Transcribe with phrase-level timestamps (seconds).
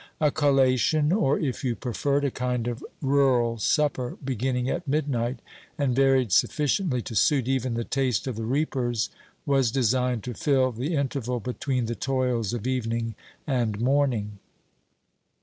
[0.19, 5.37] A collation, or, if you prefer it, a kind of rural supper, beginning at midnight,
[5.77, 9.11] and varied sufficiently to suit even the taste of the reapers,
[9.45, 13.13] was designed to fill the interval between the toils of evening
[13.45, 14.39] and morning.